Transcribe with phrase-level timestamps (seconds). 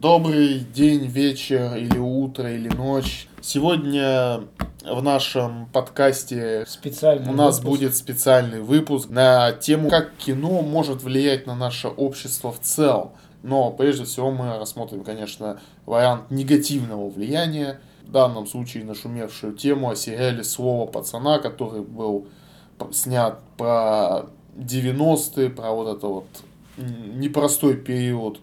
[0.00, 3.26] Добрый день, вечер или утро или ночь.
[3.40, 4.42] Сегодня
[4.84, 7.68] в нашем подкасте специальный у нас выпуск.
[7.68, 13.10] будет специальный выпуск на тему, как кино может влиять на наше общество в целом.
[13.42, 17.80] Но прежде всего мы рассмотрим, конечно, вариант негативного влияния.
[18.04, 22.28] В данном случае нашумевшую тему о сериале «Слово пацана», который был
[22.92, 24.26] снят про
[24.56, 26.26] 90-е, про вот это вот
[26.76, 28.38] непростой период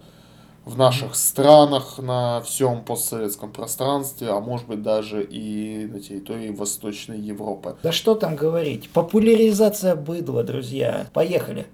[0.66, 7.20] в наших странах, на всем постсоветском пространстве, а может быть даже и на территории Восточной
[7.20, 7.78] Европы.
[7.84, 11.08] Да что там говорить, популяризация быдла, друзья.
[11.14, 11.68] Поехали.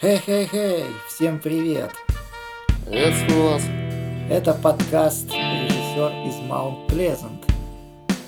[0.00, 1.90] Хей-хей-хей, всем привет.
[2.86, 3.62] Приветствую вас.
[4.30, 7.44] Это подкаст «Режиссер из Маунт Плезант».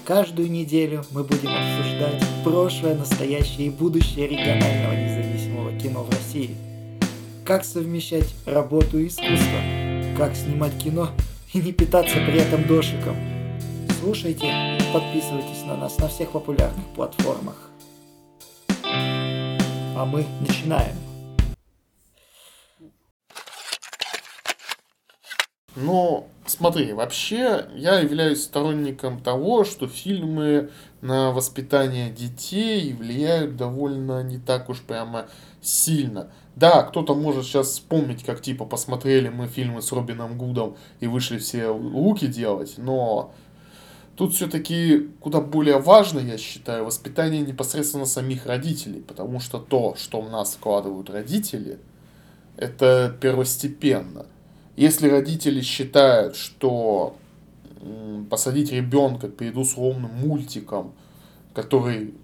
[0.05, 6.56] Каждую неделю мы будем обсуждать прошлое, настоящее и будущее регионального независимого кино в России.
[7.45, 11.11] Как совмещать работу и искусство, как снимать кино
[11.53, 13.17] и не питаться при этом дошиком.
[14.00, 17.56] Слушайте, подписывайтесь на нас на всех популярных платформах.
[18.84, 20.94] А мы начинаем.
[25.74, 34.39] Но смотри, вообще я являюсь сторонником того, что фильмы на воспитание детей влияют довольно не
[34.39, 35.27] так уж прямо
[35.61, 36.30] сильно.
[36.55, 41.39] Да, кто-то может сейчас вспомнить, как типа посмотрели мы фильмы с Робином Гудом и вышли
[41.39, 43.33] все луки делать, но
[44.17, 50.20] тут все-таки куда более важно, я считаю, воспитание непосредственно самих родителей, потому что то, что
[50.20, 51.78] в нас вкладывают родители,
[52.58, 54.27] это первостепенно.
[54.77, 57.17] Если родители считают, что
[58.30, 60.92] посадить ребенка перед условным мультиком,
[61.55, 62.14] который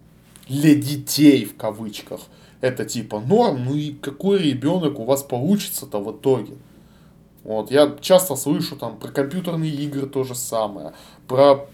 [0.48, 2.20] для детей в кавычках,
[2.60, 6.54] это типа норм, ну и какой ребенок у вас получится-то в итоге?
[7.44, 10.92] Вот, я часто слышу там про компьютерные игры то же самое,
[11.26, 11.66] про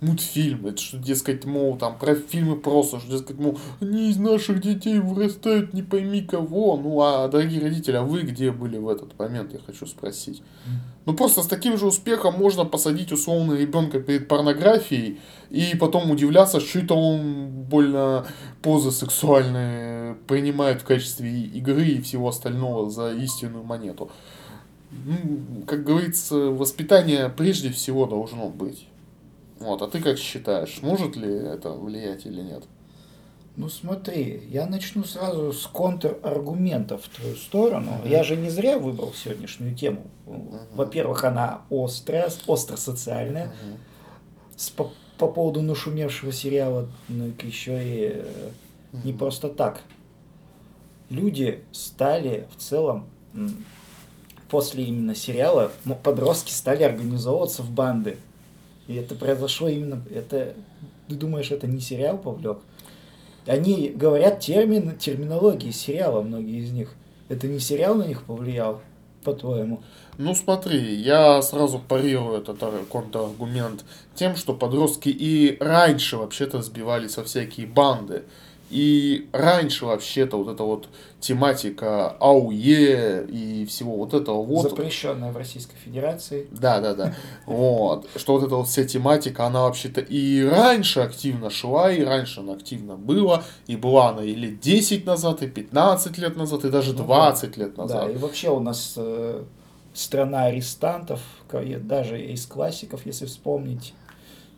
[0.00, 4.98] мультфильмы, что, дескать, мол, там, про фильмы просто, что, дескать, мол, они из наших детей
[4.98, 6.76] вырастают не пойми кого.
[6.76, 10.42] Ну, а, дорогие родители, а вы где были в этот момент, я хочу спросить.
[11.04, 15.20] Ну, просто с таким же успехом можно посадить условно ребенка перед порнографией
[15.50, 18.26] и потом удивляться, что это он больно
[18.62, 24.10] позы сексуальные принимает в качестве игры и всего остального за истинную монету.
[24.90, 28.87] Ну, как говорится, воспитание прежде всего должно быть.
[29.60, 32.64] Вот, а ты как считаешь, может ли это влиять или нет?
[33.56, 37.90] Ну смотри, я начну сразу с контраргументов в твою сторону.
[37.90, 38.08] Uh-huh.
[38.08, 40.06] Я же не зря выбрал сегодняшнюю тему.
[40.26, 40.60] Uh-huh.
[40.76, 43.46] Во-первых, она острая, остро-социальная.
[43.46, 43.76] Uh-huh.
[44.56, 49.00] С, по, по поводу нашумевшего сериала, ну еще и uh-huh.
[49.02, 49.80] не просто так.
[51.10, 53.08] Люди стали в целом
[54.48, 55.72] после именно сериала,
[56.04, 58.18] подростки стали организовываться в банды
[58.88, 60.54] и это произошло именно, это,
[61.06, 62.58] ты думаешь, это не сериал повлек?
[63.46, 66.94] Они говорят термин, терминологии сериала, многие из них.
[67.28, 68.80] Это не сериал на них повлиял,
[69.22, 69.82] по-твоему?
[70.16, 73.84] Ну смотри, я сразу парирую этот контраргумент
[74.14, 78.24] тем, что подростки и раньше вообще-то сбивались во всякие банды.
[78.70, 80.88] И раньше вообще-то вот эта вот
[81.20, 84.70] тематика АУЕ и всего вот этого вот.
[84.70, 86.46] Запрещенная в Российской Федерации.
[86.50, 87.14] Да, да, да.
[87.46, 88.06] Вот.
[88.16, 92.52] Что вот эта вот вся тематика, она вообще-то и раньше активно шла, и раньше она
[92.52, 96.92] активно была, и была она и лет 10 назад, и 15 лет назад, и даже
[96.92, 98.06] 20 ну, лет назад.
[98.06, 99.44] Да, и вообще у нас э,
[99.94, 101.20] страна арестантов,
[101.50, 103.94] даже из классиков, если вспомнить.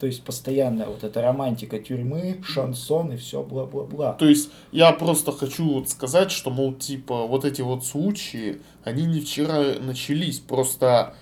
[0.00, 4.14] То есть постоянная вот эта романтика тюрьмы, шансон и все бла-бла-бла.
[4.14, 9.04] То есть я просто хочу вот сказать, что, мол, типа, вот эти вот случаи, они
[9.04, 10.38] не вчера начались.
[10.38, 11.14] Просто,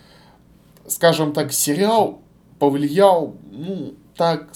[0.86, 2.22] скажем так, сериал
[2.60, 4.48] повлиял, ну, так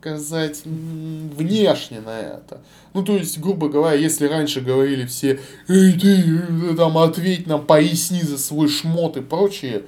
[0.00, 2.62] сказать, внешне на это.
[2.92, 5.38] Ну, то есть, грубо говоря, если раньше говорили все,
[5.68, 6.40] эй, ты,
[6.72, 9.84] э, там, ответь нам, поясни за свой шмот и прочее,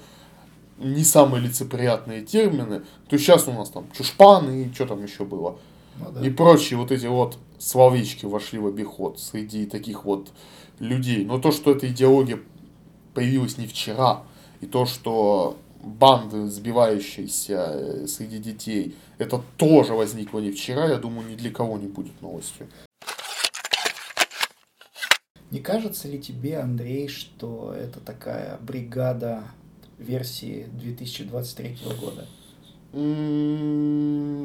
[0.82, 5.58] не самые лицеприятные термины, то сейчас у нас там чушпан и что там еще было.
[5.99, 6.26] Ну, да.
[6.26, 10.31] И прочие вот эти вот словечки вошли в обиход среди таких вот
[10.79, 11.25] людей.
[11.25, 12.40] Но то, что эта идеология
[13.14, 14.25] появилась не вчера,
[14.61, 21.29] и то, что банды, сбивающиеся э, среди детей, это тоже возникло не вчера, я думаю,
[21.29, 22.69] ни для кого не будет новостью.
[25.50, 29.44] Не кажется ли тебе, Андрей, что это такая бригада
[30.02, 32.26] версии 2023 года?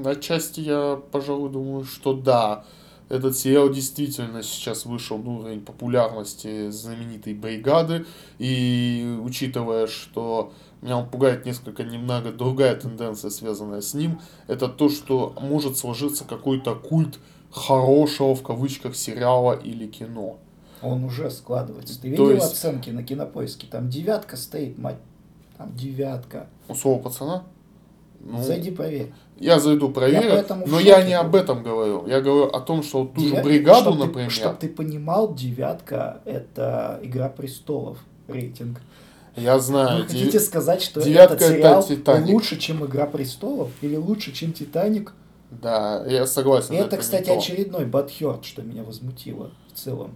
[0.09, 2.63] Отчасти я, пожалуй, думаю, что да.
[3.09, 8.05] Этот сериал действительно сейчас вышел на уровень популярности знаменитой бригады.
[8.37, 10.51] И учитывая, что
[10.81, 16.25] меня он пугает несколько немного другая тенденция, связанная с ним, это то, что может сложиться
[16.25, 17.19] какой-то культ
[17.49, 20.37] хорошего в кавычках сериала или кино.
[20.81, 21.99] Он уже складывается.
[21.99, 22.45] Ты видел есть...
[22.45, 23.67] оценки на кинопоиске?
[23.67, 24.97] Там девятка стоит, мать.
[25.57, 26.47] Там девятка.
[26.67, 27.43] У слова пацана?
[28.19, 29.13] Ну, Зайди проверь.
[29.39, 32.07] Я зайду проверю, я но я не об этом говорю.
[32.07, 33.37] Я говорю о том, что ту Девят...
[33.37, 34.31] же бригаду, чтоб например.
[34.31, 38.81] Чтобы ты понимал, девятка это Игра престолов рейтинг.
[39.35, 40.01] Я знаю.
[40.01, 43.69] Вы хотите сказать, что этот сериал это лучше, чем Игра престолов?
[43.81, 45.13] Или лучше, чем Титаник?
[45.51, 46.73] Да, я согласен.
[46.73, 50.15] И это, это кстати, очередной бадхерт, что меня возмутило в целом.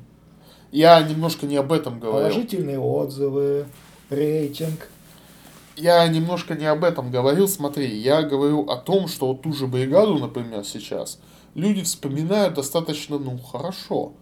[0.72, 2.28] Я немножко не об этом говорю.
[2.28, 3.66] Положительные отзывы,
[4.10, 4.90] рейтинг
[5.76, 9.68] я немножко не об этом говорил, смотри, я говорю о том, что вот ту же
[9.68, 11.20] бригаду, например, сейчас
[11.56, 14.14] люди вспоминают достаточно, ну, хорошо,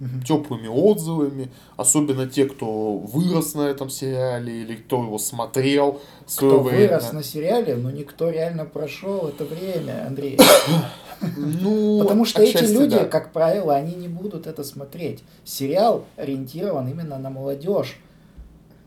[0.00, 0.20] угу.
[0.26, 6.00] теплыми отзывами, особенно те, кто вырос на этом сериале или кто его смотрел.
[6.26, 6.88] Кто время.
[6.88, 10.38] вырос на сериале, но никто реально прошел это время, Андрей.
[11.38, 13.06] Ну, Потому что эти люди, да.
[13.06, 15.24] как правило, они не будут это смотреть.
[15.44, 17.98] Сериал ориентирован именно на молодежь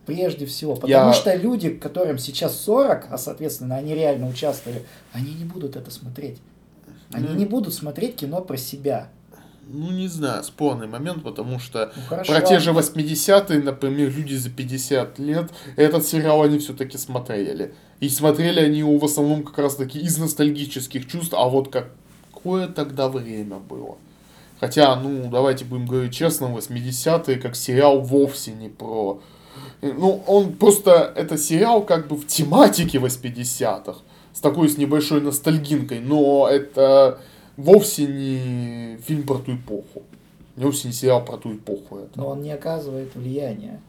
[0.09, 0.75] прежде всего.
[0.75, 1.13] Потому я...
[1.13, 4.83] что люди, которым сейчас 40, а соответственно они реально участвовали,
[5.13, 6.37] они не будут это смотреть.
[7.11, 7.35] Они ну...
[7.35, 9.09] не будут смотреть кино про себя.
[9.71, 14.33] Ну, не знаю, спорный момент, потому что ну, хорошо, про те же 80-е, например, люди
[14.33, 17.75] за 50 лет, этот сериал они все-таки смотрели.
[17.99, 23.09] И смотрели они его в основном как раз-таки из ностальгических чувств, а вот какое тогда
[23.09, 23.97] время было.
[24.59, 29.21] Хотя, ну, давайте будем говорить честно, 80-е как сериал вовсе не про
[29.81, 33.99] ну, он просто, это сериал как бы в тематике 80-х,
[34.33, 37.19] с такой с небольшой ностальгинкой, но это
[37.57, 40.03] вовсе не фильм про ту эпоху.
[40.55, 41.99] Вовсе не сериал про ту эпоху.
[41.99, 42.19] Это.
[42.19, 43.79] Но он не оказывает влияния.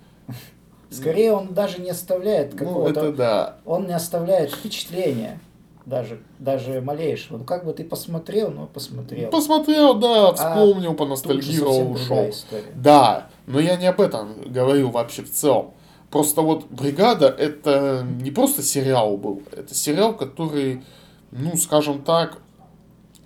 [0.90, 3.00] Скорее, он даже не оставляет какого-то...
[3.02, 3.56] Ну, это да.
[3.64, 5.38] Он не оставляет впечатления
[5.86, 7.38] даже, даже малейшего.
[7.38, 9.30] Ну, как бы ты посмотрел, ну, посмотрел.
[9.30, 12.30] Посмотрел, да, а вспомнил, а поностальгировал, ушел.
[12.74, 15.72] Да, но я не об этом говорю вообще в целом.
[16.10, 20.82] Просто вот «Бригада»— это не просто сериал был, это сериал, который,
[21.30, 22.38] ну, скажем так,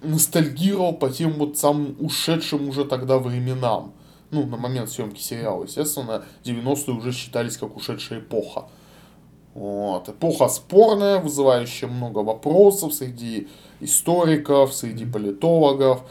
[0.02, 3.94] ностальгировал по тем вот самым ушедшим уже тогда временам.
[4.30, 8.64] Ну, на момент съемки сериала, естественно, 90-е уже считались как ушедшая эпоха.
[9.54, 10.08] Вот.
[10.08, 13.48] Эпоха спорная, вызывающая много вопросов среди
[13.80, 16.02] историков, среди политологов.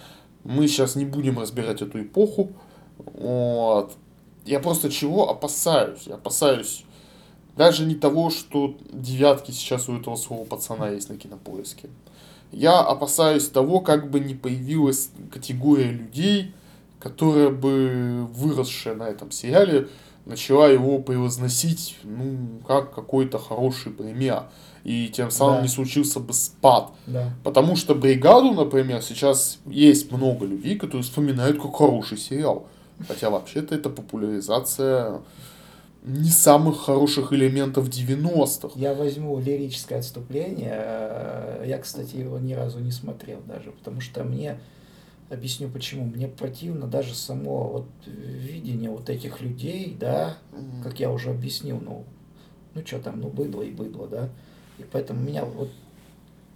[0.44, 2.54] Мы сейчас не будем разбирать эту эпоху.
[2.98, 3.94] Вот.
[4.46, 6.04] Я просто чего опасаюсь?
[6.06, 6.84] Я опасаюсь
[7.56, 11.90] даже не того, что девятки сейчас у этого своего пацана есть на кинопоиске.
[12.52, 16.54] Я опасаюсь того, как бы не появилась категория людей,
[17.00, 19.88] которая бы выросшая на этом сериале,
[20.26, 24.44] начала его превозносить, ну, как какой-то хороший пример.
[24.84, 25.62] И тем самым да.
[25.64, 26.92] не случился бы спад.
[27.08, 27.34] Да.
[27.44, 32.68] Потому что «Бригаду», например, сейчас есть много людей, которые вспоминают как хороший сериал.
[33.08, 35.22] Хотя вообще-то это популяризация
[36.04, 38.74] не самых хороших элементов 90-х.
[38.76, 40.74] Я возьму лирическое отступление.
[40.76, 44.60] Э, я, кстати, его ни разу не смотрел даже, потому что мне,
[45.30, 50.38] объясню почему, мне противно даже само вот видение вот этих людей, да,
[50.84, 52.04] как я уже объяснил, ну,
[52.74, 54.30] ну что там, ну быдло и быдло, да,
[54.80, 55.70] и поэтому меня вот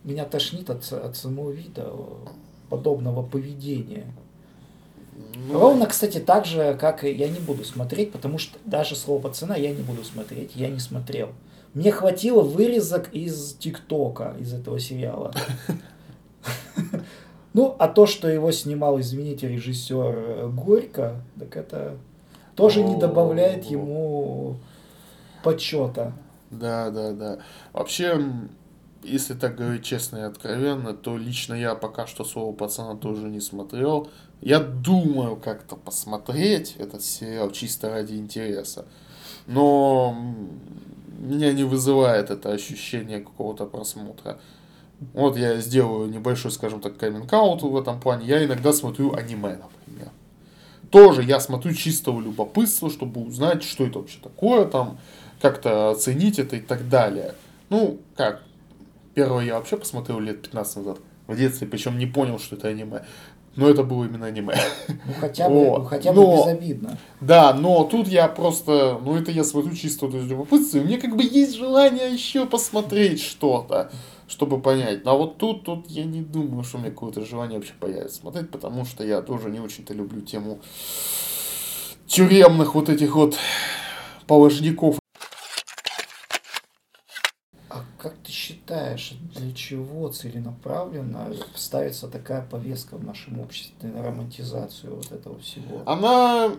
[0.03, 1.91] меня тошнит от, от самого вида
[2.69, 4.05] подобного поведения.
[5.17, 9.21] Ну, Ровно, кстати, так же, как и я не буду смотреть, потому что даже слово
[9.21, 11.29] пацана я не буду смотреть, я не смотрел.
[11.73, 15.33] Мне хватило вырезок из ТикТока, из этого сериала.
[17.53, 21.97] Ну, а то, что его снимал, извините, режиссер э, Горько, так это
[22.55, 24.57] тоже не добавляет ему
[25.43, 26.13] почета.
[26.51, 27.37] Да, да, да.
[27.73, 28.21] Вообще,
[29.03, 33.39] если так говорить честно и откровенно, то лично я пока что слово пацана тоже не
[33.39, 34.09] смотрел.
[34.41, 38.85] Я думаю как-то посмотреть этот сериал чисто ради интереса.
[39.47, 40.15] Но
[41.17, 44.39] меня не вызывает это ощущение какого-то просмотра.
[45.13, 48.27] Вот я сделаю небольшой, скажем так, каминг в этом плане.
[48.27, 50.11] Я иногда смотрю аниме, например.
[50.89, 54.97] Тоже я смотрю чистого любопытства, чтобы узнать, что это вообще такое, там,
[55.41, 57.35] как-то оценить это и так далее.
[57.69, 58.41] Ну, как,
[59.17, 63.03] первое я вообще посмотрел лет 15 назад в детстве, причем не понял, что это аниме.
[63.55, 64.55] Но это было именно аниме.
[64.87, 65.79] Ну хотя бы, вот.
[65.79, 66.99] ну, хотя бы но, безобидно.
[67.19, 71.15] Да, но тут я просто, ну это я смотрю чисто из любопытства, и мне как
[71.15, 73.91] бы есть желание еще посмотреть что-то.
[74.27, 75.01] чтобы понять.
[75.05, 78.51] А вот тут, тут я не думаю, что у меня какое-то желание вообще появится смотреть,
[78.51, 80.59] потому что я тоже не очень-то люблю тему
[82.05, 83.35] тюремных вот этих вот
[84.27, 84.99] положников.
[87.69, 94.95] А как ты считаешь, для чего целенаправленно ставится такая повестка в нашем обществе на романтизацию
[94.95, 95.81] вот этого всего?
[95.85, 96.51] Она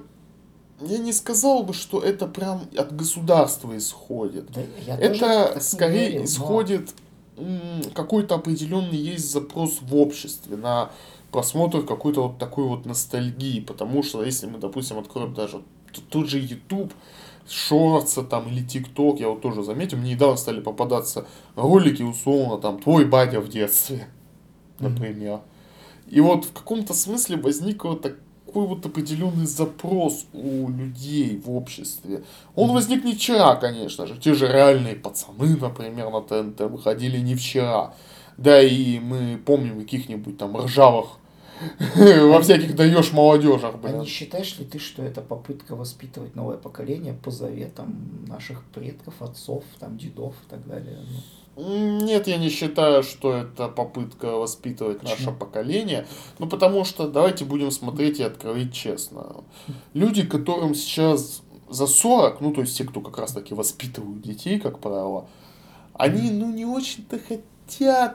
[0.80, 4.48] я не сказал бы, что это прям от государства исходит.
[4.52, 6.90] Да, это скорее исходит
[7.36, 7.90] но...
[7.94, 10.90] какой-то определенный есть запрос в обществе на
[11.32, 15.62] просмотр какой-то вот такой вот ностальгии, потому что если мы, допустим, откроем даже
[16.10, 16.92] тот же YouTube,
[17.48, 21.26] шорца там или ТикТок, я вот тоже заметил, мне недавно стали попадаться
[21.56, 24.08] ролики, условно, там, твой батя в детстве,
[24.78, 25.34] например.
[25.34, 26.10] Mm-hmm.
[26.10, 28.16] И вот в каком-то смысле возникла так,
[28.48, 32.24] такой вот определенный запрос у людей в обществе.
[32.54, 34.16] Он возник не вчера, конечно же.
[34.16, 37.94] Те же реальные пацаны, например, на ТНТ выходили не вчера.
[38.38, 41.17] Да и мы помним каких-нибудь там ржавых
[41.96, 43.74] во всяких даешь молодежах.
[43.82, 49.20] А не считаешь ли ты, что это попытка воспитывать новое поколение по заветам наших предков,
[49.20, 50.98] отцов, там, дедов и так далее?
[51.56, 52.00] Ну.
[52.00, 55.16] Нет, я не считаю, что это попытка воспитывать Почему?
[55.16, 56.06] наше поколение.
[56.38, 59.42] Ну, потому что давайте будем смотреть и откровить честно.
[59.92, 64.60] Люди, которым сейчас за 40, ну, то есть те, кто как раз таки воспитывают детей,
[64.60, 65.28] как правило,
[65.94, 67.44] они, ну, не очень-то хотят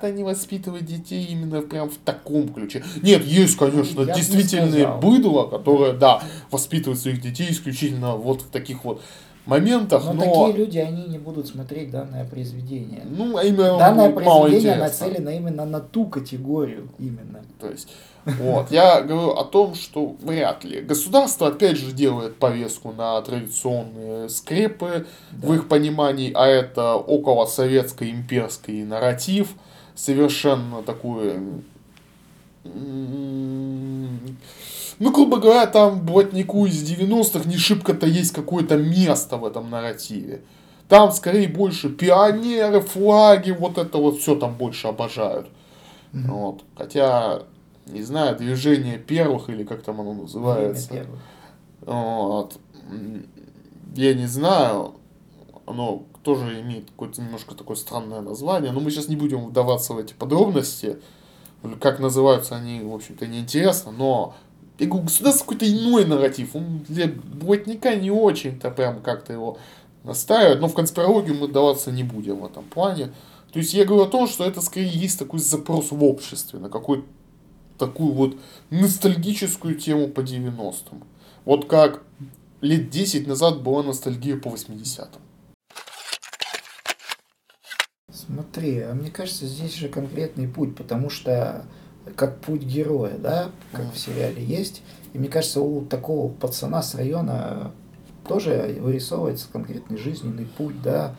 [0.04, 2.84] они воспитывать детей именно прям в таком ключе.
[3.02, 8.84] Нет, есть, конечно, я действительные быдло, которое, да, воспитывает своих детей исключительно вот в таких
[8.84, 9.02] вот
[9.46, 10.14] моментах, но...
[10.14, 10.22] но...
[10.22, 13.04] такие люди, они не будут смотреть данное произведение.
[13.06, 17.44] Ну, а именно Данное произведение нацелено именно на ту категорию именно.
[17.60, 17.90] То есть,
[18.26, 20.82] вот, я говорю о том, что вряд ли.
[20.82, 25.48] Государство, опять же, делает повестку на традиционные скрепы, да.
[25.48, 29.50] в их понимании, а это около советский имперский нарратив,
[29.96, 31.40] совершенно такой
[35.00, 40.42] ну, грубо говоря, там блатнику из 90-х не шибко-то есть какое-то место в этом нарративе.
[40.90, 45.48] Там скорее больше пионеры, флаги, вот это вот все там больше обожают.
[46.14, 46.28] Mm-hmm.
[46.28, 46.64] Вот.
[46.76, 47.44] Хотя,
[47.88, 51.08] не знаю, движение первых или как там оно называется.
[51.82, 52.60] Вот.
[53.96, 54.96] Я не знаю,
[55.66, 59.98] оно тоже имеет какое-то немножко такое странное название, но мы сейчас не будем вдаваться в
[59.98, 61.00] эти подробности.
[61.80, 64.36] Как называются они, в общем-то, неинтересно, но
[64.80, 66.56] я говорю, государство какой-то иной нарратив.
[66.56, 69.58] Он для блатника не очень-то прям как-то его
[70.04, 70.62] настаивает.
[70.62, 73.14] Но в конспирологию мы даваться не будем в этом плане.
[73.52, 76.70] То есть я говорю о том, что это скорее есть такой запрос в обществе на
[76.70, 77.08] какую-то
[77.78, 78.38] такую вот
[78.70, 81.04] ностальгическую тему по 90-м.
[81.46, 82.04] Вот как
[82.62, 85.22] лет 10 назад была ностальгия по 80-м.
[88.12, 91.66] Смотри, а мне кажется, здесь же конкретный путь, потому что
[92.16, 94.82] как путь героя, да, как в сериале есть.
[95.14, 97.72] И мне кажется, у такого пацана с района
[98.28, 101.16] тоже вырисовывается конкретный жизненный путь, да.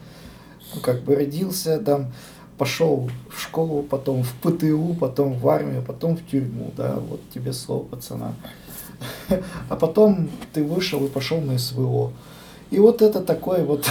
[0.74, 2.12] Ну, как бы родился там,
[2.58, 7.52] пошел в школу, потом в ПТУ, потом в армию, потом в тюрьму, да, вот тебе
[7.52, 8.34] слово пацана.
[9.68, 12.12] А потом ты вышел и пошел на СВО.
[12.70, 13.86] И вот это такой вот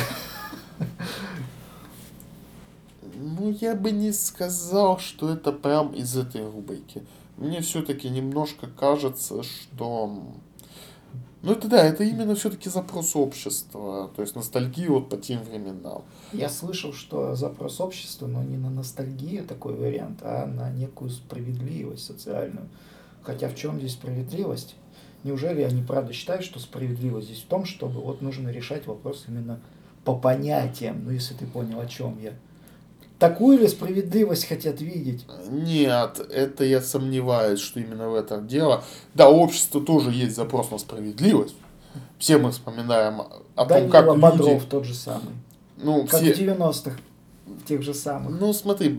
[3.44, 7.04] Ну, я бы не сказал, что это прям из этой рубрики.
[7.36, 10.18] Мне все-таки немножко кажется, что...
[11.42, 16.04] Ну, это да, это именно все-таки запрос общества, то есть ностальгия вот по тем временам.
[16.32, 22.06] Я слышал, что запрос общества, но не на ностальгию такой вариант, а на некую справедливость
[22.06, 22.70] социальную.
[23.24, 24.76] Хотя в чем здесь справедливость?
[25.26, 29.60] Неужели они правда считают, что справедливость здесь в том, чтобы вот нужно решать вопрос именно
[30.06, 32.32] по понятиям, ну если ты понял, о чем я.
[33.20, 35.26] Такую ли справедливость хотят видеть?
[35.50, 38.84] Нет, это я сомневаюсь, что именно в этом дело.
[39.14, 41.56] Да, у общества тоже есть запрос на справедливость.
[42.18, 43.22] Все мы вспоминаем
[43.56, 44.20] о том, как люди...
[44.20, 45.34] Бодров тот же самый.
[45.78, 46.34] Ну, как все...
[46.34, 46.98] в 90-х,
[47.66, 48.40] тех же самых.
[48.40, 48.98] Ну, смотри,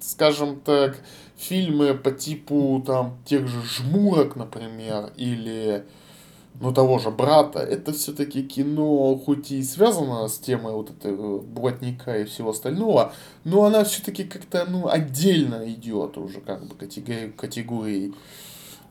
[0.00, 0.96] скажем так,
[1.36, 5.84] фильмы по типу там тех же «Жмурок», например, или
[6.60, 12.18] ну, того же брата, это все-таки кино, хоть и связано с темой вот этого блатника
[12.18, 13.12] и всего остального,
[13.44, 18.14] но она все-таки как-то, ну, отдельно идет уже, как бы, категории, категорией.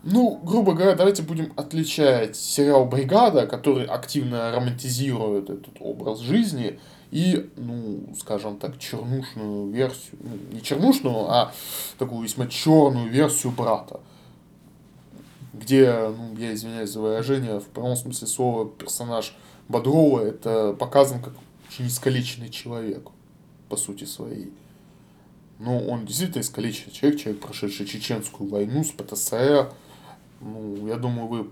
[0.03, 6.79] Ну, грубо говоря, давайте будем отличать сериал «Бригада», который активно романтизирует этот образ жизни,
[7.11, 11.51] и, ну, скажем так, чернушную версию, ну, не чернушную, а
[11.97, 13.99] такую весьма черную версию брата
[15.59, 19.35] где, ну, я извиняюсь за выражение, в прямом смысле слова персонаж
[19.67, 21.33] Бодрова это показан как
[21.67, 23.09] очень искалеченный человек,
[23.69, 24.51] по сути своей.
[25.59, 29.71] Ну, он действительно искалеченный человек, человек, прошедший чеченскую войну с ПТСР.
[30.41, 31.49] Ну, я думаю, вы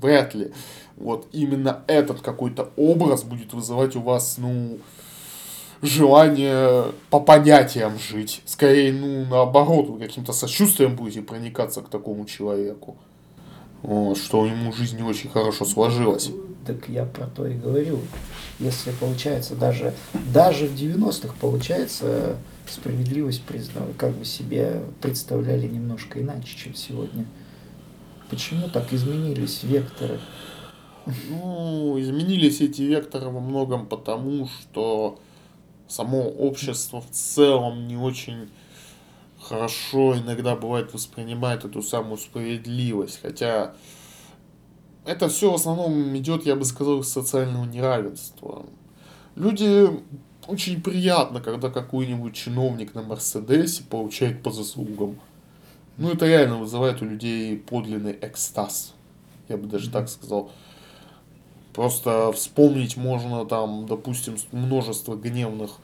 [0.00, 0.52] вряд ли
[0.96, 4.78] вот именно этот какой-то образ будет вызывать у вас, ну,
[5.82, 8.42] желание по понятиям жить.
[8.46, 12.96] Скорее, ну, наоборот, вы каким-то сочувствием будете проникаться к такому человеку.
[13.82, 16.30] Вот, что ему в жизни очень хорошо сложилось.
[16.66, 17.98] Так я про то и говорю.
[18.60, 19.92] Если получается даже,
[20.32, 22.36] даже в 90-х получается
[22.68, 27.26] справедливость признав, как бы себе представляли немножко иначе, чем сегодня.
[28.30, 30.20] Почему так изменились векторы?
[31.28, 35.18] Ну, изменились эти векторы во многом потому, что
[35.88, 38.48] само общество в целом не очень
[39.42, 43.20] хорошо иногда бывает воспринимает эту самую справедливость.
[43.20, 43.74] Хотя
[45.04, 48.64] это все в основном идет, я бы сказал, из социального неравенства.
[49.34, 49.88] Люди
[50.46, 55.18] очень приятно, когда какой-нибудь чиновник на Мерседесе получает по заслугам.
[55.96, 58.94] Ну, это реально вызывает у людей подлинный экстаз.
[59.48, 60.50] Я бы даже так сказал.
[61.74, 65.78] Просто вспомнить можно там, допустим, множество гневных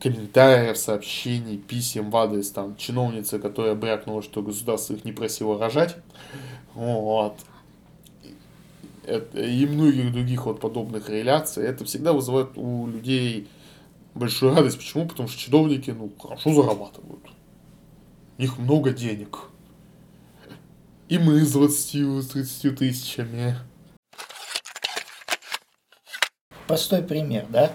[0.00, 5.96] комментариев, сообщений, писем в адрес там чиновницы, которая брякнула, что государство их не просило рожать.
[6.74, 7.38] Вот.
[9.06, 11.64] И многих других вот подобных реляций.
[11.64, 13.48] Это всегда вызывает у людей
[14.14, 14.78] большую радость.
[14.78, 15.06] Почему?
[15.06, 17.24] Потому что чиновники, ну, хорошо зарабатывают.
[18.38, 19.50] У них много денег.
[21.08, 23.56] И мы с 20-30 тысячами.
[26.66, 27.72] Простой пример, да?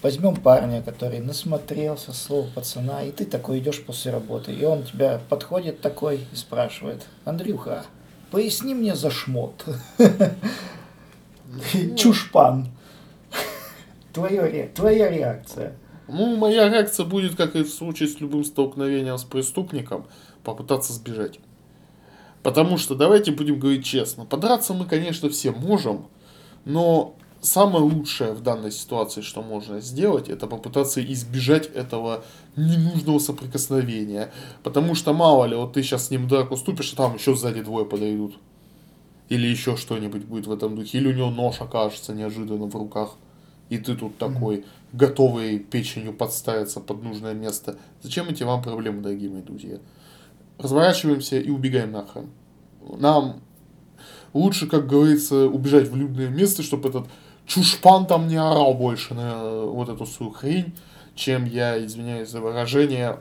[0.00, 5.20] Возьмем парня, который насмотрелся слова пацана, и ты такой идешь после работы, и он тебя
[5.28, 7.84] подходит такой и спрашивает, Андрюха,
[8.30, 9.64] поясни мне за шмот.
[11.96, 12.68] Чушпан.
[14.12, 15.74] Твоя, твоя реакция.
[16.06, 20.06] Ну, моя реакция будет, как и в случае с любым столкновением с преступником,
[20.44, 21.40] попытаться сбежать.
[22.44, 26.06] Потому что, давайте будем говорить честно, подраться мы, конечно, все можем,
[26.64, 32.24] но самое лучшее в данной ситуации, что можно сделать, это попытаться избежать этого
[32.56, 34.32] ненужного соприкосновения.
[34.62, 37.62] Потому что, мало ли, вот ты сейчас с ним драку ступишь, а там еще сзади
[37.62, 38.38] двое подойдут.
[39.28, 40.98] Или еще что-нибудь будет в этом духе.
[40.98, 43.10] Или у него нож окажется неожиданно в руках.
[43.68, 47.76] И ты тут такой, готовый печенью подставиться под нужное место.
[48.02, 49.78] Зачем эти вам проблемы, дорогие мои друзья?
[50.56, 52.30] Разворачиваемся и убегаем нахрен.
[52.98, 53.42] Нам
[54.32, 57.06] лучше, как говорится, убежать в людное место, чтобы этот
[57.48, 60.76] чушпан там не орал больше на вот эту свою хрень,
[61.16, 63.18] чем я, извиняюсь за выражение,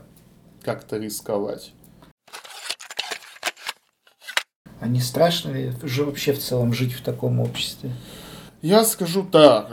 [0.61, 1.71] как-то рисковать.
[4.79, 7.91] А не страшно ли же вообще в целом жить в таком обществе?
[8.61, 9.71] Я скажу так.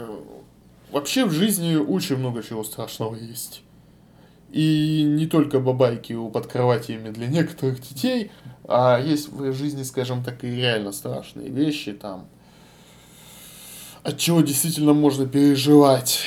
[0.91, 3.61] Вообще в жизни очень много чего страшного есть.
[4.51, 8.31] И не только бабайки у под кроватями для некоторых детей,
[8.63, 12.29] а есть в жизни, скажем так, и реально страшные вещи там,
[14.05, 16.21] от чего действительно можно переживать.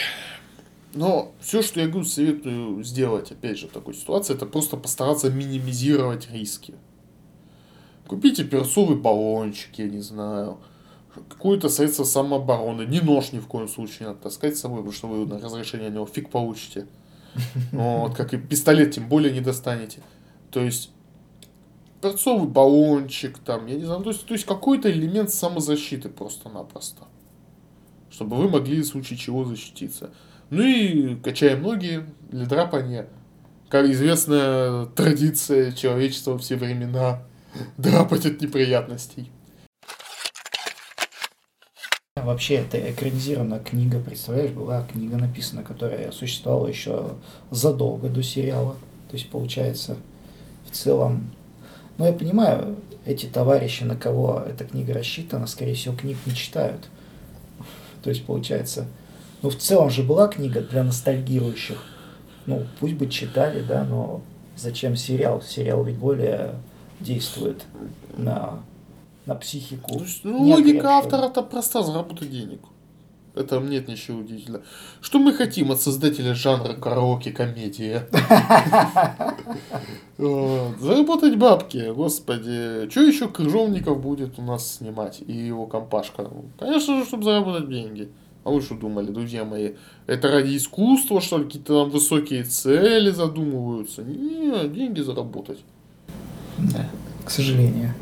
[0.94, 5.30] Но все, что я говорю, советую сделать, опять же, в такой ситуации, это просто постараться
[5.30, 6.74] минимизировать риски.
[8.08, 10.58] Купите перцовый баллончик, я не знаю,
[11.28, 12.82] какое-то средство самообороны.
[12.82, 15.38] Не нож ни в коем случае не надо таскать с собой, потому что вы на
[15.38, 16.86] разрешение на него фиг получите.
[17.70, 20.02] Вот, как и пистолет, тем более не достанете.
[20.50, 20.90] То есть,
[22.00, 27.04] перцовый баллончик, там, я не знаю, то есть, то есть какой-то элемент самозащиты просто-напросто.
[28.10, 30.10] Чтобы вы могли в случае чего защититься.
[30.50, 33.08] Ну и качаем ноги для драпания.
[33.68, 37.22] Как известная традиция человечества все времена
[37.76, 39.30] драпать от неприятностей.
[42.16, 47.14] Вообще, это экранизированная книга, представляешь, была книга написана, которая существовала еще
[47.50, 48.76] задолго до сериала.
[49.10, 49.96] То есть, получается,
[50.66, 51.30] в целом...
[51.96, 56.88] Ну, я понимаю, эти товарищи, на кого эта книга рассчитана, скорее всего, книг не читают.
[58.02, 58.86] То есть, получается,
[59.42, 61.82] ну, в целом же была книга для ностальгирующих.
[62.46, 64.22] Ну, пусть бы читали, да, но
[64.56, 65.42] зачем сериал?
[65.42, 66.54] Сериал ведь более
[67.00, 67.64] действует
[68.16, 68.60] на
[69.28, 70.00] на психику.
[70.24, 72.60] Ну, логика автора-то проста, заработать денег.
[73.38, 74.64] Это нет ничего удивительного.
[75.00, 78.08] Что мы хотим от создателя жанра караоке-комедия?
[80.18, 82.90] Заработать бабки, господи.
[82.90, 86.28] Что еще Крыжовников будет у нас снимать и его компашка?
[86.58, 88.10] Конечно же, чтобы заработать деньги.
[88.44, 89.72] А вы что думали, друзья мои?
[90.06, 94.02] Это ради искусства, что ли, какие-то там высокие цели задумываются?
[94.02, 95.58] Не, деньги заработать.
[96.56, 96.88] Да,
[97.24, 97.94] к сожалению.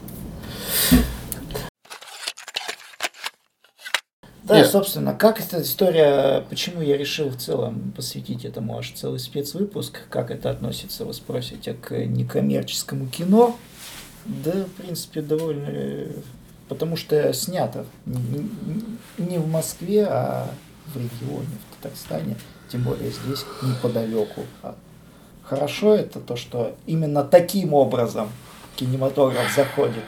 [4.46, 4.70] Да, Нет.
[4.70, 10.30] собственно, как эта история, почему я решил в целом посвятить этому аж целый спецвыпуск, как
[10.30, 13.56] это относится, вы спросите, к некоммерческому кино.
[14.24, 16.12] Да, в принципе, довольно...
[16.68, 17.86] Потому что снято
[19.18, 20.48] не в Москве, а
[20.94, 22.36] в регионе, в Татарстане,
[22.70, 24.42] тем более здесь, неподалеку.
[25.42, 28.30] Хорошо это то, что именно таким образом
[28.76, 30.04] кинематограф заходит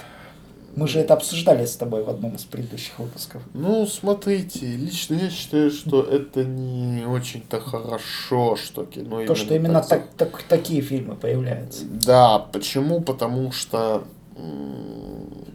[0.78, 3.42] мы же это обсуждали с тобой в одном из предыдущих выпусков.
[3.52, 9.82] Ну, смотрите, лично я считаю, что это не очень-то хорошо, что кино То, что именно
[9.82, 11.84] так, так, так, такие фильмы появляются.
[11.84, 13.00] Да, почему?
[13.00, 14.04] Потому что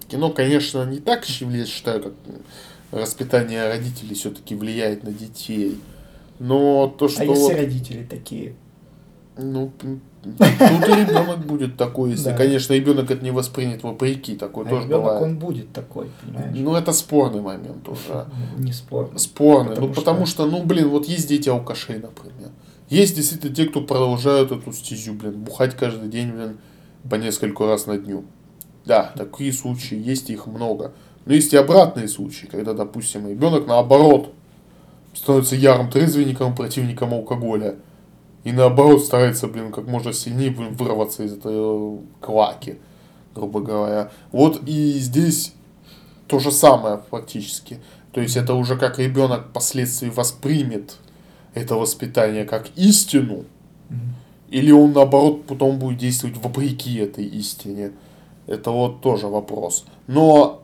[0.10, 2.14] кино, конечно, не так, я считаю, как
[2.92, 5.80] воспитание родителей все-таки влияет на детей.
[6.40, 7.22] Но то, а что...
[7.22, 8.56] А если родители такие?
[9.38, 9.72] Ну,
[10.24, 12.38] Тут и ребенок будет такой, если, да.
[12.38, 15.24] конечно, ребенок это не воспринят вопреки, такой а тоже ребенок, бывает.
[15.24, 16.56] он будет такой, понимаешь?
[16.58, 18.26] Ну, это спорный момент уже.
[18.58, 19.20] Не спорный.
[19.20, 19.72] Спорный.
[19.72, 20.44] Потому ну, потому что...
[20.44, 22.52] что, ну, блин, вот есть дети алкашей, например.
[22.90, 26.58] Есть действительно те, кто продолжают эту стезю, блин, бухать каждый день, блин,
[27.10, 28.24] по несколько раз на дню.
[28.86, 30.94] Да, такие случаи есть, их много.
[31.26, 34.34] Но есть и обратные случаи, когда, допустим, ребенок наоборот
[35.14, 37.76] становится ярым трезвенником, противником алкоголя
[38.44, 42.78] и наоборот старается, блин, как можно сильнее блин, вырваться из этой клаки,
[43.34, 44.12] грубо говоря.
[44.32, 45.54] Вот и здесь
[46.28, 47.80] то же самое фактически.
[48.12, 50.98] То есть это уже как ребенок впоследствии воспримет
[51.54, 53.46] это воспитание как истину,
[54.50, 57.92] или он наоборот потом будет действовать вопреки этой истине.
[58.46, 59.86] Это вот тоже вопрос.
[60.08, 60.62] Но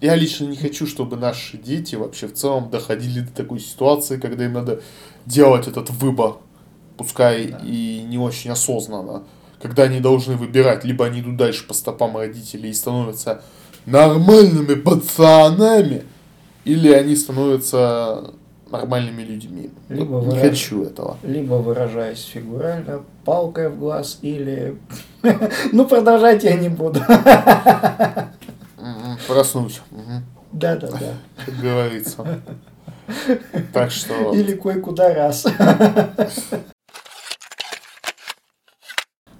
[0.00, 4.44] я лично не хочу, чтобы наши дети вообще в целом доходили до такой ситуации, когда
[4.44, 4.80] им надо
[5.26, 6.36] делать этот выбор
[6.98, 7.60] пускай да.
[7.64, 9.22] и не очень осознанно,
[9.62, 13.42] когда они должны выбирать, либо они идут дальше по стопам родителей и становятся
[13.86, 16.04] нормальными пацанами,
[16.64, 18.32] или они становятся
[18.70, 19.70] нормальными людьми.
[19.88, 20.40] Либо не выраж...
[20.40, 21.16] хочу этого.
[21.22, 24.76] Либо выражаясь фигурально, палкой в глаз, или...
[25.72, 27.00] ну, продолжать я не буду.
[29.26, 29.80] Проснусь.
[30.52, 31.14] Да, да, да.
[31.44, 32.42] Как говорится.
[33.72, 34.34] Так что...
[34.34, 35.46] Или кое-куда раз.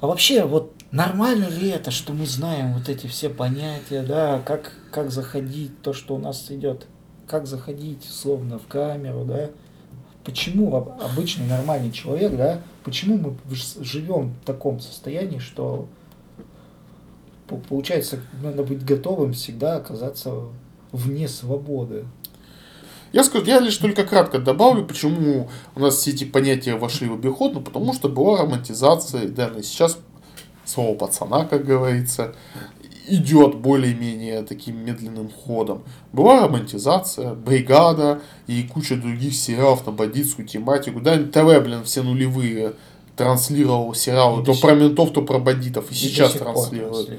[0.00, 4.72] А вообще, вот нормально ли это, что мы знаем вот эти все понятия, да, как,
[4.92, 6.86] как заходить, то, что у нас идет,
[7.26, 9.50] как заходить, словно, в камеру, да,
[10.24, 13.36] почему обычный нормальный человек, да, почему мы
[13.80, 15.88] живем в таком состоянии, что
[17.68, 20.32] получается, надо быть готовым всегда оказаться
[20.92, 22.04] вне свободы.
[23.12, 27.14] Я скажу, я лишь только кратко добавлю, почему у нас все эти понятия вошли в
[27.14, 29.98] обиход, ну потому что была романтизация, да, и сейчас
[30.64, 32.34] слово пацана, как говорится,
[33.08, 35.82] идет более-менее таким медленным ходом.
[36.12, 41.00] Была романтизация, бригада и куча других сериалов на бандитскую тематику.
[41.00, 42.74] Да, ТВ, блин, все нулевые
[43.16, 47.10] транслировал сериалы, и то про ментов, то про бандитов, и, и сейчас транслируют.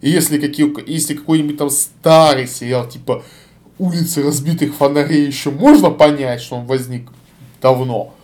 [0.00, 3.22] И если, какие, если какой-нибудь там старый сериал, типа
[3.82, 7.10] улицы разбитых фонарей еще можно понять, что он возник
[7.60, 8.14] давно,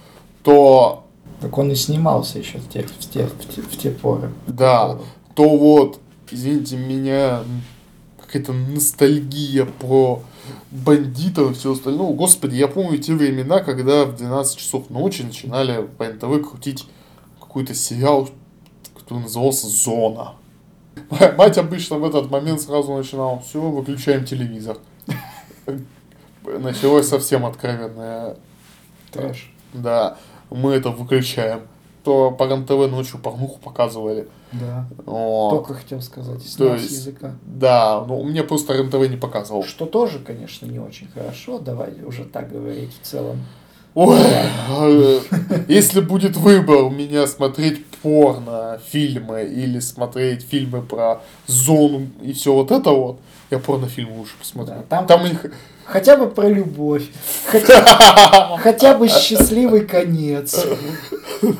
[0.42, 1.04] то...
[1.40, 4.32] Так он и снимался еще в те, в те, в те, в те поры.
[4.48, 4.98] Да,
[5.36, 6.00] то вот,
[6.32, 7.44] извините меня,
[8.20, 10.20] какая-то ностальгия про
[10.72, 12.12] бандитов и все остальное.
[12.12, 16.86] Господи, я помню те времена, когда в 12 часов ночи начинали по НТВ крутить
[17.40, 18.28] какой-то сериал,
[18.98, 20.32] который назывался «Зона».
[21.38, 24.78] Мать обычно в этот момент сразу начинала, все, выключаем телевизор
[26.44, 28.36] началось совсем откровенное
[29.10, 29.52] трэш.
[29.72, 30.16] Да,
[30.50, 31.62] мы это выключаем.
[32.04, 34.28] То по РЕН-ТВ ночью порнуху показывали.
[34.52, 34.88] Да.
[35.04, 35.50] О.
[35.50, 37.34] Только хотел сказать, с То есть, языка.
[37.42, 39.62] Да, ну мне просто РЕН-ТВ не показывал.
[39.64, 43.38] Что тоже, конечно, не очень хорошо, давай уже так говорить в целом.
[43.94, 45.20] Ой, э,
[45.68, 52.52] если будет выбор у меня смотреть порно, фильмы или смотреть фильмы про зону и все
[52.52, 53.18] вот это вот,
[53.50, 54.74] я порнофильмы лучше посмотрю.
[54.74, 55.46] Да, там, там их...
[55.84, 57.04] Хотя бы про любовь.
[57.46, 60.66] Хотя, хотя бы счастливый конец.
[61.40, 61.54] Ну,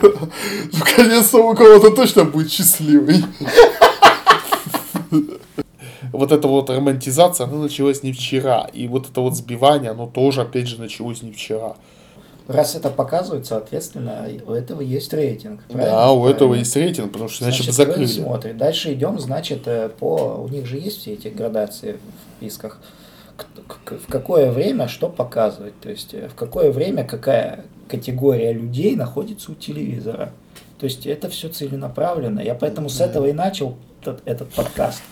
[0.97, 3.25] конец у кого-то точно будет счастливый.
[6.13, 8.69] Вот эта вот романтизация, она началась не вчера.
[8.73, 11.77] И вот это вот сбивание, оно тоже, опять же, началось не вчера
[12.49, 15.63] раз это показывают, соответственно, у этого есть рейтинг.
[15.65, 15.97] Правильно?
[15.97, 18.07] Да, у этого есть рейтинг, потому что иначе бы закрыли.
[18.07, 18.57] Смотрит.
[18.57, 22.81] Дальше идем, значит, э, по у них же есть все эти градации в списках.
[23.87, 29.53] В какое время что показывать, то есть э, в какое время какая категория людей находится
[29.53, 30.33] у телевизора.
[30.79, 32.41] То есть это все целенаправленно.
[32.41, 35.03] Я поэтому с этого и начал этот, этот подкаст.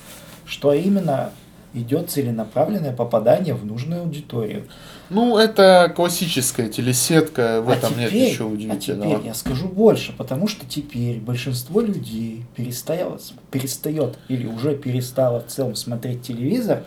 [0.45, 1.33] Что именно
[1.77, 4.65] идет целенаправленное попадание в нужную аудиторию.
[5.11, 9.11] Ну, это классическая телесетка, в А этом нет теперь- ничего А удивительного.
[9.15, 13.19] теперь я скажу больше, потому что теперь большинство людей перестало,
[13.51, 16.83] перестает или уже перестало в целом смотреть телевизор,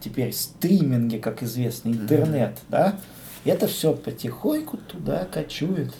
[0.00, 2.96] теперь стриминги, как известно, интернет, да,
[3.44, 5.92] это все потихоньку туда кочует.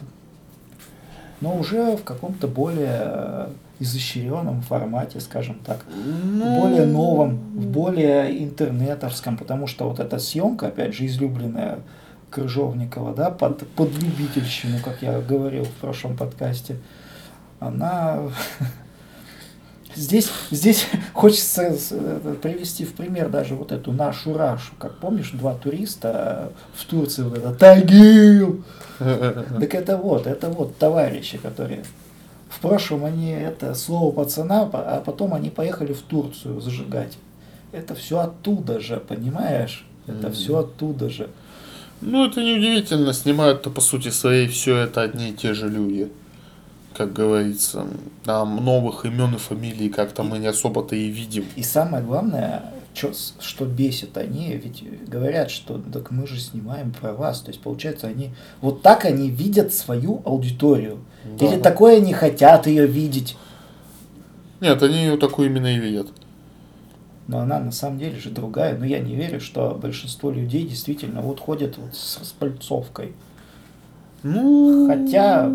[1.40, 5.84] Но уже в каком-то более изощренном формате, скажем так.
[5.94, 11.80] Ну, в более новом, в более интернетовском, потому что вот эта съемка, опять же, излюбленная
[12.30, 16.76] Крыжовникова, да, под, под любительщину, как я говорил в прошлом подкасте,
[17.60, 18.22] она
[19.94, 25.54] здесь, здесь хочется э, привести в пример даже вот эту нашу Рашу, как помнишь, два
[25.54, 28.64] туриста в Турции, вот это Тагил,
[28.98, 31.84] так это вот, это вот товарищи, которые
[32.56, 37.18] в прошлом они это слово пацана, а потом они поехали в Турцию зажигать.
[37.72, 39.84] Это все оттуда же, понимаешь?
[40.06, 41.28] Это все оттуда же.
[42.00, 46.10] Ну, это неудивительно, снимают-то по сути своей все это одни и те же люди.
[46.94, 47.86] Как говорится,
[48.24, 51.44] там новых имен и фамилий как-то мы не особо-то и видим.
[51.56, 52.62] И самое главное,
[53.04, 57.40] с- что бесит они, ведь говорят, что так мы же снимаем про вас.
[57.40, 58.30] То есть, получается, они
[58.60, 60.98] вот так они видят свою аудиторию.
[61.38, 61.46] Да.
[61.46, 63.36] Или такое они хотят ее видеть.
[64.60, 66.08] Нет, они ее такую именно и видят.
[67.28, 68.78] Но она на самом деле же другая.
[68.78, 73.12] Но я не верю, что большинство людей действительно вот ходят вот с распальцовкой.
[74.22, 75.50] Ну, Хотя-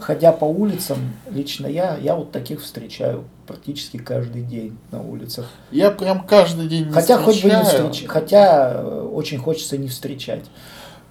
[0.00, 5.46] Ходя по улицам, лично я, я вот таких встречаю практически каждый день на улицах.
[5.72, 7.90] я прям каждый день не Хотя хоть бы не встречаю.
[7.92, 8.08] встреч...
[8.08, 10.44] Хотя э, очень хочется не встречать.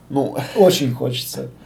[0.09, 1.49] Ну, Очень хочется.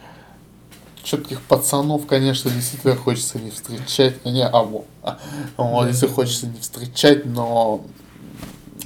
[1.02, 4.24] четких пацанов, конечно, действительно хочется не встречать.
[4.24, 5.18] Не, а вот, а,
[5.56, 7.84] вот, если хочется не встречать, но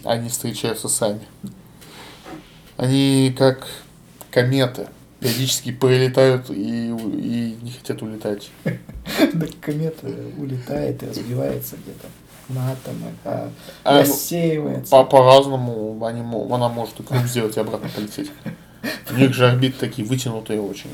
[0.05, 1.21] они встречаются сами.
[2.77, 3.67] Они как
[4.31, 4.89] кометы,
[5.27, 8.51] периодически прилетают и, и не хотят улетать.
[9.35, 12.09] Да комета улетает и разбивается где-то
[12.49, 13.51] на атомы, а
[13.85, 14.91] А, ну, рассеивается.
[14.91, 16.21] По- По-разному они,
[16.53, 18.31] она может и круг сделать и обратно полететь.
[19.11, 20.91] У них же орбиты такие вытянутые очень.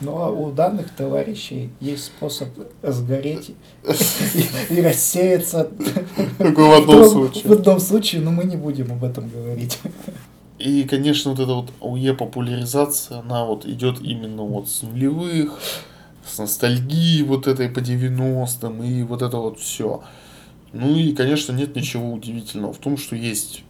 [0.00, 2.48] Но у данных товарищей есть способ
[2.82, 3.50] сгореть
[4.70, 5.68] и, рассеяться.
[6.38, 7.52] Только в одном В случае.
[7.52, 9.78] одном случае, но мы не будем об этом говорить.
[10.60, 15.58] И, конечно, вот эта вот АУЕ популяризация, она вот идет именно вот с нулевых,
[16.22, 20.02] с ностальгией вот этой по 90-м и вот это вот все.
[20.74, 23.64] Ну и, конечно, нет ничего удивительного в том, что есть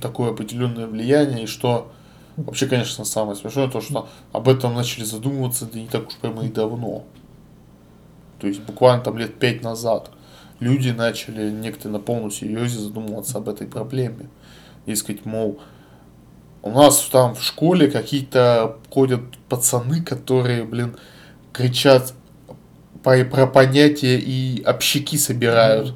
[0.00, 1.92] такое определенное влияние, и что
[2.38, 6.46] вообще, конечно, самое смешное, то, что об этом начали задумываться, да не так уж прямо
[6.46, 7.04] и давно.
[8.40, 10.10] То есть буквально там лет пять назад
[10.60, 14.30] люди начали некоторые на полном серьезе задумываться об этой проблеме.
[14.86, 15.58] Дескать, мол,
[16.62, 20.96] у нас там в школе какие-то ходят пацаны, которые, блин,
[21.52, 22.14] кричат
[23.02, 25.94] по- про понятия и общики собирают.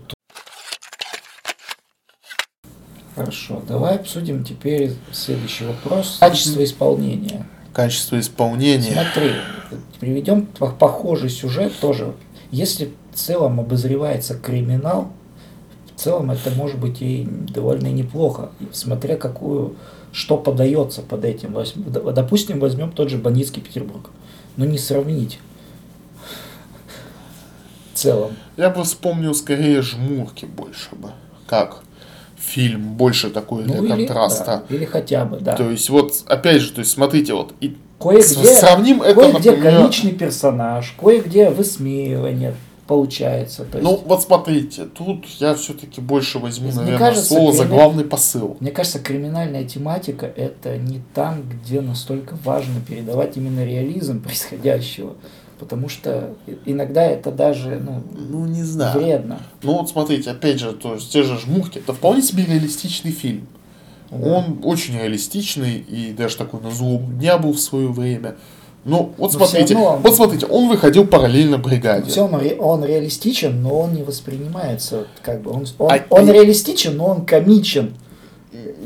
[3.15, 6.19] Хорошо, давай обсудим теперь следующий вопрос.
[6.21, 7.47] Качество исполнения.
[7.73, 8.93] Качество исполнения.
[8.93, 9.33] Смотри,
[10.01, 12.15] приведем по- похожий сюжет тоже.
[12.51, 15.13] Если в целом обозревается криминал,
[16.01, 19.77] в целом это может быть и довольно неплохо, смотря какую,
[20.13, 21.55] что подается под этим.
[22.15, 24.09] Допустим, возьмем тот же бандитский Петербург.
[24.57, 25.39] Ну не сравнить.
[27.93, 28.31] В целом.
[28.57, 31.11] Я бы вспомнил скорее жмурки больше бы.
[31.47, 31.83] Как
[32.39, 34.65] фильм, больше такой для Ну, или, контраста.
[34.67, 35.55] да, или хотя бы, да.
[35.55, 39.81] То есть вот, опять же, то есть смотрите, вот и Кое-где, сравним это, кое-где например,
[39.81, 42.55] комичный персонаж, кое-где высмеивание
[42.91, 43.65] получается.
[43.71, 47.65] То есть, Ну, вот смотрите, тут я все-таки больше возьму, Мне наверное, кажется, слово за
[47.67, 48.57] главный посыл.
[48.59, 55.15] Мне кажется, криминальная тематика это не там, где настолько важно передавать именно реализм происходящего.
[55.61, 56.35] Потому что
[56.67, 58.99] иногда это даже ну, Ну, не знаю.
[58.99, 59.39] вредно.
[59.63, 63.47] Ну, вот смотрите, опять же, то есть те же жмурки, это вполне себе реалистичный фильм.
[64.11, 68.35] Он очень реалистичный и даже такой на злобу дня был в свое время.
[68.85, 72.11] Но вот Но смотрите, равно вот смотрите, он выходил параллельно бригаде.
[72.11, 75.51] Все, он, ре- он реалистичен, но он не воспринимается как бы.
[75.51, 77.95] Он, он, А- он а- реалистичен, но он комичен.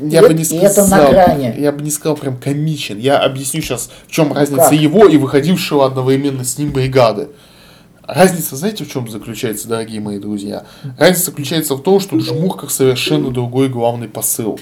[0.01, 1.55] Я И бы не и это сказал, на грани.
[1.57, 2.99] я бы не сказал прям комичен.
[2.99, 4.73] Я объясню сейчас, в чем разница как?
[4.73, 7.29] его и выходившего одновременно с ним бригады.
[8.05, 10.65] Разница, знаете, в чем заключается, дорогие мои друзья?
[10.99, 14.59] Разница заключается в том, что в жмурках совершенно другой главный посыл.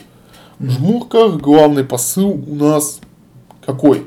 [0.60, 3.00] В жмурках главный посыл у нас
[3.66, 4.06] какой?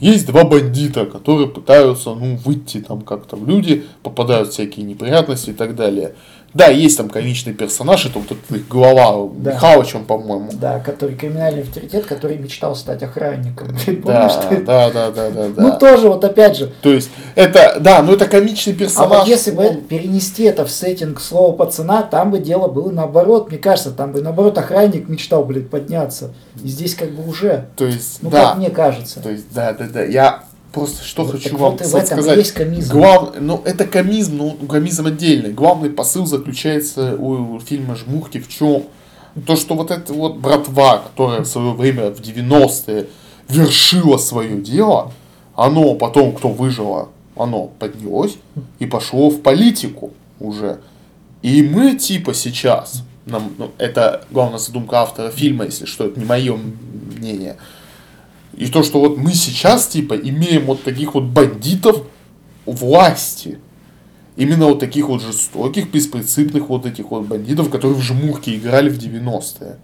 [0.00, 5.50] Есть два бандита, которые пытаются, ну, выйти там как-то в люди, попадают в всякие неприятности
[5.50, 6.14] и так далее.
[6.54, 9.52] Да, есть там комичный персонаж, это вот их глава Да.
[9.52, 10.50] Михалыч, он, по-моему.
[10.54, 13.68] Да, который криминальный авторитет, который мечтал стать охранником.
[14.06, 15.62] Да, помнишь да, да, да, да, да.
[15.62, 19.18] Ну тоже вот опять же, То есть, это, да, ну это комичный а персонаж.
[19.20, 23.58] вот если бы перенести это в сеттинг слова пацана, там бы дело было наоборот, мне
[23.58, 26.32] кажется, там бы наоборот охранник мечтал, блядь, подняться.
[26.62, 28.48] И здесь как бы уже, То есть, ну да.
[28.48, 29.20] как мне кажется.
[29.20, 30.04] То есть, да, да, да.
[30.04, 30.44] Я
[30.76, 32.38] просто что Вот хочу вам вот сказать.
[32.38, 32.92] есть комизм.
[32.92, 33.40] Глав...
[33.40, 35.52] Ну, это комизм, ну, комизм отдельный.
[35.52, 38.84] Главный посыл заключается у фильма «Жмурки» в чем?
[39.46, 43.06] То, что вот эта вот братва, которая в свое время в 90-е
[43.48, 45.12] вершила свое дело,
[45.54, 48.36] оно потом, кто выжило, оно поднялось
[48.78, 50.80] и пошло в политику уже.
[51.40, 56.26] И мы типа сейчас, нам, ну, это главная задумка автора фильма, если что, это не
[56.26, 56.58] мое
[57.16, 57.56] мнение,
[58.56, 62.02] и то, что вот мы сейчас, типа, имеем вот таких вот бандитов
[62.64, 63.58] власти.
[64.36, 68.98] Именно вот таких вот жестоких, беспринципных вот этих вот бандитов, которые в жмурке играли в
[68.98, 69.76] 90-е.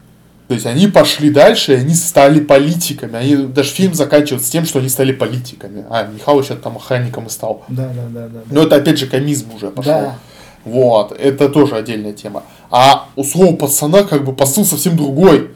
[0.48, 3.16] То есть они пошли дальше, и они стали политиками.
[3.16, 5.84] Они, даже фильм заканчивается тем, что они стали политиками.
[5.88, 7.64] А, Михалыч там охранником и стал.
[7.68, 8.40] Да, да, да, да.
[8.50, 9.92] Но это опять же комизм уже пошел.
[9.92, 10.18] Да.
[10.64, 12.42] Вот, это тоже отдельная тема.
[12.70, 15.50] А у слова пацана как бы посыл совсем другой.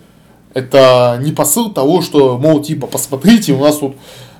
[0.57, 3.95] Это не посыл того, что, мол, типа, посмотрите, у нас тут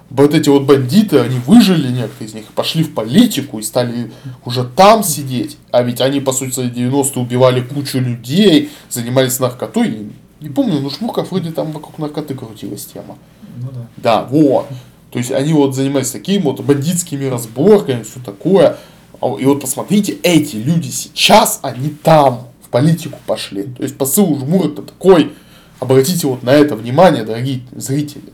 [0.09, 4.11] вот эти вот бандиты, они выжили, некоторые из них, пошли в политику и стали
[4.47, 5.59] уже там сидеть.
[5.73, 9.89] А ведь они, по сути, за 90-е убивали кучу людей, занимались наркотой.
[9.89, 13.19] И Не помню, но Жмурков вроде там вокруг наркоты крутилась тема.
[13.59, 13.87] Ну да.
[13.99, 14.69] Да, вот.
[15.11, 18.79] То есть они вот занимались такими вот бандитскими разборками, все такое.
[19.21, 23.65] А И вот посмотрите, эти люди сейчас, они там, в политику пошли.
[23.65, 25.33] То есть посыл у Жмурок-то такой.
[25.81, 28.33] Обратите вот на это внимание, дорогие зрители.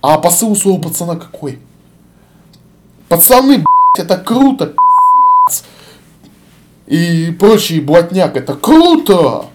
[0.00, 1.58] А посыл у своего пацана какой?
[3.08, 5.64] Пацаны, блядь, это круто, пиздец.
[6.86, 9.46] И прочий блатняк, это круто.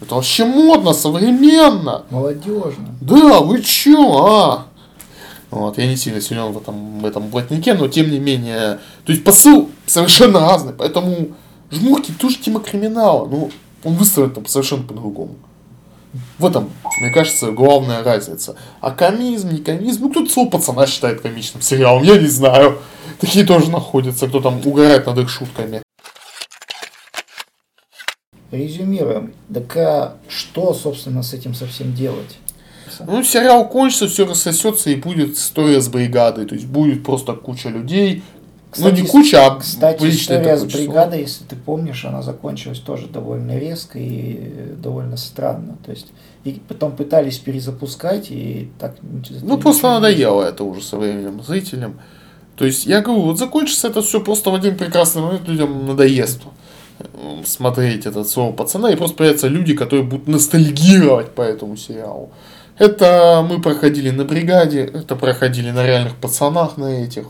[0.00, 2.04] Это вообще модно, современно.
[2.10, 2.94] Молодежно.
[3.00, 4.66] Да, вы чё, а?
[5.50, 8.80] Вот, я не сильно силен в этом, в этом блатнике, но тем не менее.
[9.06, 11.28] То есть посыл совершенно разный, поэтому
[11.70, 13.26] жмурки тоже тема криминала.
[13.26, 13.50] Ну,
[13.84, 15.36] он выставлен там совершенно по-другому.
[16.38, 18.56] В этом, мне кажется, главная разница.
[18.80, 22.78] А комизм, не комизм, ну кто-то слово пацана считает комичным сериалом, я не знаю.
[23.20, 25.82] Такие тоже находятся, кто там угорает над их шутками.
[28.50, 29.34] Резюмируем.
[29.52, 32.38] Так а что, собственно, с этим совсем делать?
[33.00, 36.46] Ну, сериал кончится, все рассосется и будет история с бригадой.
[36.46, 38.22] То есть будет просто куча людей.
[38.78, 42.78] Ну, не Кстати, куча, а Кстати, приличное история с бригадой, если ты помнишь, она закончилась
[42.78, 45.76] тоже довольно резко и э, довольно странно.
[45.84, 46.06] То есть,
[46.44, 48.96] и потом пытались перезапускать, и так...
[49.42, 52.00] Ну, просто надоело это уже со временем зрителям.
[52.56, 56.42] То есть, я говорю, вот закончится это все просто в один прекрасный момент людям надоест
[57.44, 62.30] смотреть этот слово пацана, и просто появятся люди, которые будут ностальгировать по этому сериалу.
[62.76, 67.24] Это мы проходили на бригаде, это проходили на реальных пацанах на этих.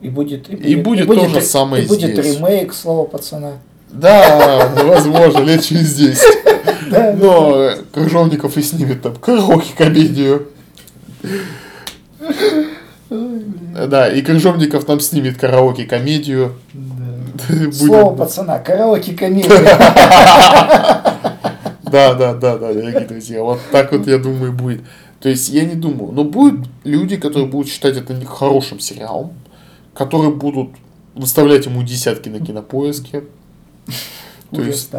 [0.00, 2.36] И будет, И будет то же самое и будет здесь.
[2.36, 3.52] ремейк слова пацана.
[3.90, 6.22] Да, возможно, лет через 10.
[6.90, 10.48] Да, Но Крыжовников и снимет там караоке-комедию.
[13.10, 16.54] Да, и Крыжовников нам снимет караоке-комедию.
[17.48, 19.50] Будет- Слово пацана, караоке комедия.
[21.96, 23.42] Да, да, да, да, дорогие друзья.
[23.42, 24.82] Вот так вот, я думаю, будет.
[25.18, 26.12] То есть, я не думаю.
[26.12, 29.32] Но будут люди, которые будут считать это хорошим сериалом,
[29.94, 30.72] которые будут
[31.14, 33.24] выставлять ему десятки на кинопоиске.
[34.50, 34.90] То есть.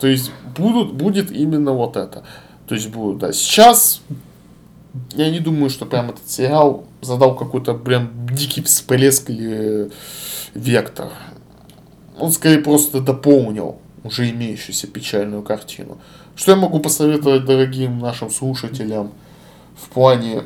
[0.00, 2.24] То есть будут, будет именно вот это.
[2.66, 3.32] То есть будут, да.
[3.32, 4.02] Сейчас
[5.14, 9.88] я не думаю, что прям этот сериал задал какой-то прям дикий всплеск или
[10.52, 11.10] вектор.
[12.18, 15.98] Он скорее просто дополнил уже имеющуюся печальную картину.
[16.36, 19.12] Что я могу посоветовать дорогим нашим слушателям
[19.76, 20.44] в плане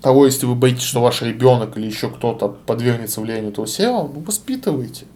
[0.00, 4.20] того, если вы боитесь, что ваш ребенок или еще кто-то подвергнется влиянию этого сериала, ну
[4.20, 5.06] воспитывайте.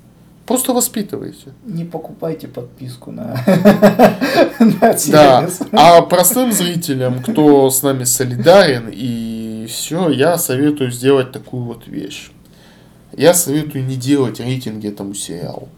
[0.47, 1.53] Просто воспитывайте.
[1.65, 3.41] Не покупайте подписку на,
[4.59, 11.63] на Да, а простым зрителям, кто с нами солидарен и все, я советую сделать такую
[11.63, 12.33] вот вещь.
[13.17, 15.69] Я советую не делать рейтинги этому сериалу.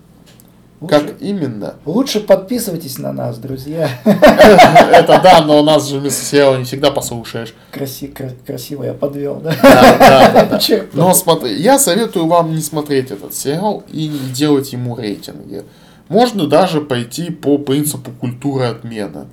[0.83, 1.75] Лучше, Как именно?
[1.85, 3.89] лучше подписывайтесь на нас, друзья.
[4.05, 7.55] Это да, но у нас же вместо сериала не всегда послушаешь.
[7.73, 9.55] Краси- кра- красиво я подвел, да?
[9.63, 10.83] Да, да, да.
[10.93, 15.63] Но смотри, я советую вам не смотреть этот сериал и не делать ему рейтинги.
[16.09, 19.27] Можно даже пойти по принципу культуры отмены.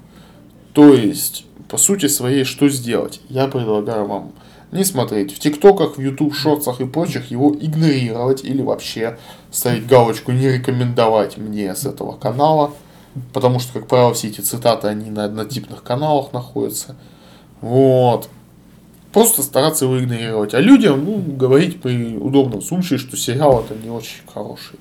[0.74, 3.22] То есть, по сути своей, что сделать?
[3.28, 4.32] Я предлагаю вам
[4.72, 9.18] не смотреть в ТикТоках, в Ютуб шорцах и прочих, его игнорировать или вообще
[9.52, 12.72] ставить галочку не рекомендовать мне с этого канала.
[13.34, 16.96] потому что, как правило, все эти цитаты, они на однотипных каналах находятся.
[17.62, 18.30] Вот.
[19.12, 20.54] Просто стараться его игнорировать.
[20.54, 24.78] А людям, ну, говорить при удобном случае, что сериал это не очень хороший.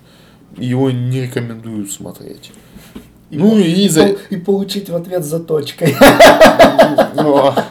[0.58, 2.52] Его не рекомендуют смотреть.
[3.30, 4.06] И ну по- и, и, за...
[4.08, 5.96] и получить в ответ заточкой.
[7.14, 7.64] Ну, а-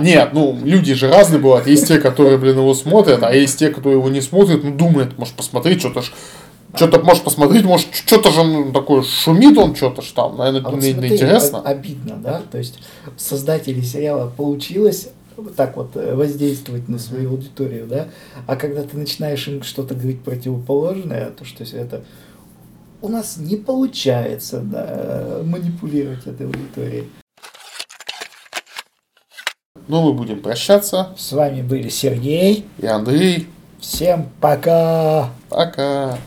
[0.00, 1.66] Нет, ну, люди же разные бывают.
[1.66, 5.18] Есть те, которые, блин, его смотрят, а есть те, которые его не смотрят, ну, думают,
[5.18, 6.12] может, посмотреть, что-то ж...
[6.74, 10.70] Что-то, может, посмотреть, может, что-то же ну, такое шумит он, что-то ж там, наверное, А
[10.70, 11.60] вот смотри, интересно.
[11.60, 12.42] обидно, да?
[12.50, 12.80] То есть
[13.16, 18.08] создатели сериала получилось вот так вот э, воздействовать на свою аудиторию, да?
[18.46, 22.02] А когда ты начинаешь им что-то говорить противоположное, то что это
[23.02, 27.04] у нас не получается да, манипулировать этой аудиторией.
[29.88, 31.10] Ну, мы будем прощаться.
[31.16, 32.66] С вами были Сергей.
[32.78, 33.48] И Андрей.
[33.80, 35.30] Всем пока!
[35.48, 36.18] Пока.